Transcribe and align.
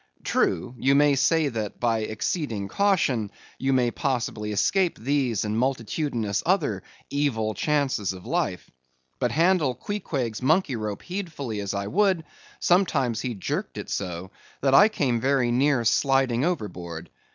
True, 0.23 0.73
you 0.79 0.95
may 0.95 1.13
say 1.13 1.47
that, 1.49 1.79
by 1.79 1.99
exceeding 1.99 2.67
caution, 2.67 3.29
you 3.59 3.71
may 3.71 3.91
possibly 3.91 4.51
escape 4.51 4.97
these 4.97 5.45
and 5.45 5.53
the 5.53 5.59
multitudinous 5.59 6.41
other 6.43 6.81
evil 7.11 7.53
chances 7.53 8.11
of 8.11 8.25
life. 8.25 8.71
But 9.19 9.31
handle 9.31 9.75
Queequeg's 9.75 10.41
monkey 10.41 10.75
rope 10.75 11.03
heedfully 11.03 11.59
as 11.59 11.75
I 11.75 11.85
would, 11.85 12.23
sometimes 12.59 13.21
he 13.21 13.35
jerked 13.35 13.77
it 13.77 13.91
so, 13.91 14.31
that 14.61 14.73
I 14.73 14.89
came 14.89 15.21
very 15.21 15.51
near 15.51 15.85
sliding 15.85 16.43
overboard. 16.45 17.11